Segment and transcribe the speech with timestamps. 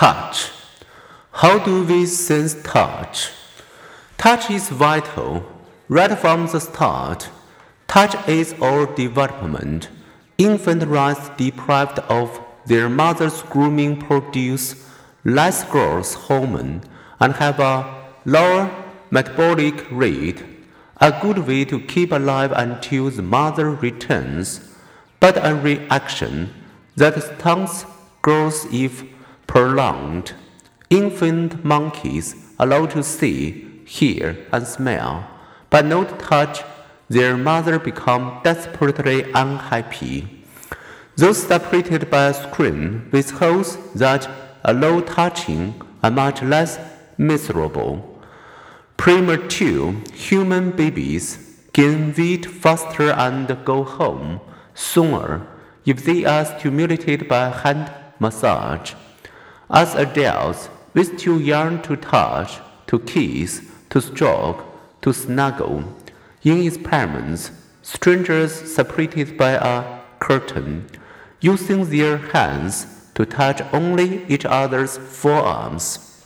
[0.00, 0.50] Touch.
[1.30, 3.28] How do we sense touch?
[4.16, 5.44] Touch is vital.
[5.90, 7.28] Right from the start,
[7.86, 9.90] touch aids our development.
[10.38, 14.88] Infant rice deprived of their mother's grooming produce
[15.22, 16.80] less growth hormone
[17.20, 17.84] and have a
[18.24, 18.70] lower
[19.10, 20.42] metabolic rate,
[20.98, 24.66] a good way to keep alive until the mother returns,
[25.20, 26.54] but a reaction
[26.96, 27.84] that stunts
[28.22, 29.04] growth if
[29.50, 30.32] prolonged.
[30.90, 35.28] Infant monkeys allowed to see, hear, and smell,
[35.70, 36.62] but not touch,
[37.08, 40.44] their mother become desperately unhappy.
[41.16, 44.30] Those separated by a screen with holes that
[44.62, 46.78] allow touching are much less
[47.18, 48.22] miserable.
[48.96, 51.24] Premature human babies
[51.72, 54.40] gain weight faster and go home
[54.74, 55.44] sooner
[55.84, 58.92] if they are stimulated by hand massage.
[59.72, 62.58] As adults, we still yearn to touch,
[62.88, 64.64] to kiss, to stroke,
[65.02, 65.84] to snuggle.
[66.42, 70.86] In experiments, strangers separated by a curtain,
[71.40, 76.24] using their hands to touch only each other's forearms,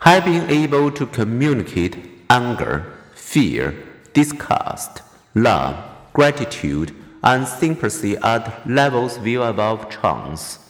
[0.00, 1.96] have been able to communicate
[2.28, 3.72] anger, fear,
[4.14, 5.02] disgust,
[5.36, 5.76] love,
[6.12, 6.92] gratitude,
[7.22, 10.65] and sympathy at levels well above chance.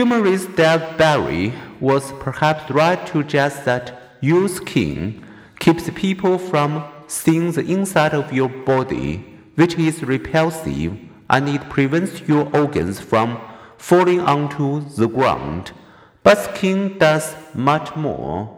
[0.00, 5.22] Humorist Dave Barry was perhaps right to suggest that your skin
[5.58, 9.16] keeps people from seeing the inside of your body,
[9.56, 10.96] which is repulsive,
[11.28, 13.38] and it prevents your organs from
[13.76, 15.72] falling onto the ground.
[16.22, 18.56] But skin does much more.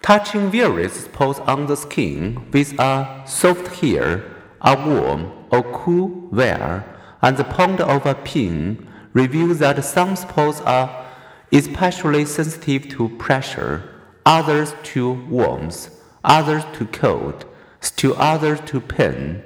[0.00, 4.22] Touching various spots on the skin with a soft hair,
[4.60, 6.84] a warm or cool wear,
[7.20, 11.06] and the point of a pin reveals that some spots are
[11.52, 13.82] especially sensitive to pressure,
[14.26, 15.90] others to warmth,
[16.24, 17.44] others to cold,
[17.80, 19.42] still others to pain.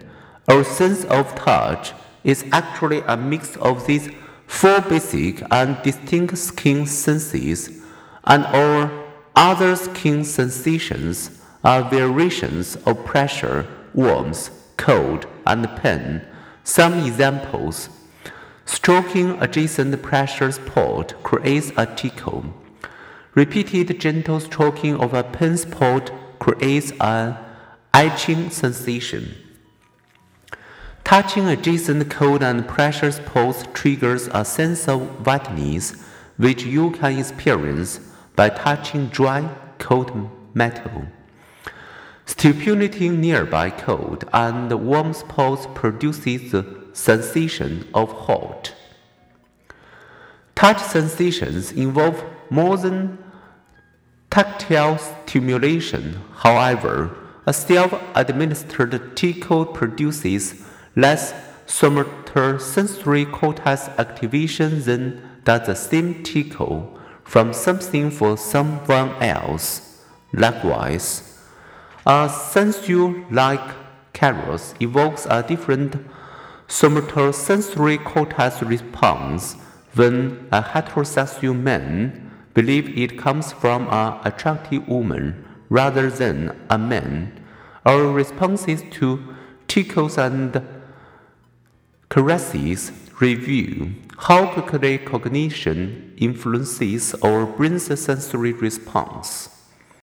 [0.48, 1.92] Our sense of touch
[2.25, 4.09] is actually a mix of these
[4.47, 7.82] four basic and distinct skin senses,
[8.25, 8.91] and our
[9.34, 16.22] other skin sensations are variations of pressure, warmth, cold, and pain.
[16.65, 17.88] Some examples
[18.64, 22.44] Stroking adjacent pressure spot creates a tickle.
[23.34, 27.36] Repeated gentle stroking of a pain spot creates an
[27.94, 29.34] itching sensation.
[31.04, 35.94] Touching adjacent cold and pressure spots triggers a sense of wetness,
[36.36, 38.00] which you can experience
[38.36, 39.48] by touching dry,
[39.78, 41.06] cold metal.
[42.24, 46.54] Stimulating nearby cold and warm spots produces
[46.92, 48.75] sensation of hot.
[50.54, 53.19] Touch sensations involve more than
[54.30, 56.20] tactile stimulation.
[56.36, 57.16] However,
[57.47, 60.64] a self-administered tickle produces
[60.94, 61.34] less
[61.66, 70.03] somatosensory cortex activation than does the same tickle from something for someone else.
[70.32, 71.38] Likewise,
[72.06, 73.74] a sensual like
[74.12, 75.97] caress evokes a different
[76.72, 79.56] somatosensory cortex response
[79.94, 87.31] when a heterosexual man believes it comes from an attractive woman rather than a man.
[87.84, 89.37] Our responses to
[89.69, 90.66] tickles and
[92.09, 92.91] caresses
[93.21, 99.61] review how quickly cognition influences our brain's sensory response.